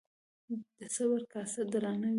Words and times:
د 0.79 0.81
صبر 0.95 1.21
کاسه 1.31 1.61
درانه 1.71 2.07
وي 2.07 2.09